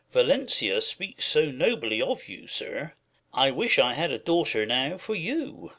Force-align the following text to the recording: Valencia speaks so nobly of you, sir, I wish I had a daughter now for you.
Valencia 0.13 0.81
speaks 0.81 1.25
so 1.25 1.45
nobly 1.51 2.01
of 2.01 2.27
you, 2.27 2.47
sir, 2.47 2.95
I 3.35 3.51
wish 3.51 3.77
I 3.77 3.93
had 3.93 4.11
a 4.11 4.17
daughter 4.17 4.65
now 4.65 4.97
for 4.97 5.13
you. 5.13 5.69